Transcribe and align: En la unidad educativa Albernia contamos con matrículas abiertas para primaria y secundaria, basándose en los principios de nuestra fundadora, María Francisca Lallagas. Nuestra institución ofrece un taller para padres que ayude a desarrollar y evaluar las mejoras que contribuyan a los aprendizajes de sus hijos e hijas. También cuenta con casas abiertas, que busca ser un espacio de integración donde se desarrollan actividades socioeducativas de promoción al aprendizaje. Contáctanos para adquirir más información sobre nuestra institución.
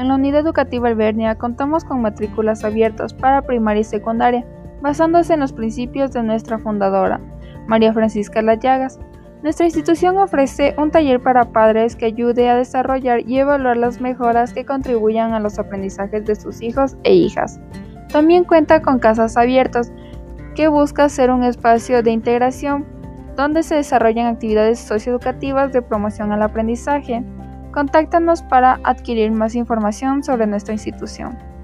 En 0.00 0.08
la 0.08 0.14
unidad 0.14 0.40
educativa 0.40 0.88
Albernia 0.88 1.34
contamos 1.34 1.84
con 1.84 2.00
matrículas 2.00 2.64
abiertas 2.64 3.12
para 3.12 3.42
primaria 3.42 3.82
y 3.82 3.84
secundaria, 3.84 4.46
basándose 4.80 5.34
en 5.34 5.40
los 5.40 5.52
principios 5.52 6.10
de 6.12 6.22
nuestra 6.22 6.58
fundadora, 6.58 7.20
María 7.66 7.92
Francisca 7.92 8.40
Lallagas. 8.40 8.98
Nuestra 9.42 9.66
institución 9.66 10.16
ofrece 10.16 10.74
un 10.78 10.90
taller 10.90 11.20
para 11.20 11.52
padres 11.52 11.96
que 11.96 12.06
ayude 12.06 12.48
a 12.48 12.56
desarrollar 12.56 13.28
y 13.28 13.40
evaluar 13.40 13.76
las 13.76 14.00
mejoras 14.00 14.54
que 14.54 14.64
contribuyan 14.64 15.34
a 15.34 15.40
los 15.40 15.58
aprendizajes 15.58 16.24
de 16.24 16.34
sus 16.34 16.62
hijos 16.62 16.96
e 17.02 17.12
hijas. 17.12 17.60
También 18.10 18.44
cuenta 18.44 18.80
con 18.80 19.00
casas 19.00 19.36
abiertas, 19.36 19.92
que 20.54 20.68
busca 20.68 21.10
ser 21.10 21.30
un 21.30 21.44
espacio 21.44 22.02
de 22.02 22.12
integración 22.12 22.86
donde 23.36 23.62
se 23.62 23.74
desarrollan 23.74 24.28
actividades 24.28 24.78
socioeducativas 24.78 25.74
de 25.74 25.82
promoción 25.82 26.32
al 26.32 26.40
aprendizaje. 26.40 27.22
Contáctanos 27.72 28.42
para 28.42 28.80
adquirir 28.84 29.30
más 29.30 29.54
información 29.54 30.22
sobre 30.24 30.46
nuestra 30.46 30.74
institución. 30.74 31.50